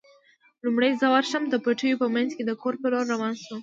[0.65, 3.59] لومړی زه ورشم، د پټیو په منځ کې د کور په لور روان شوم.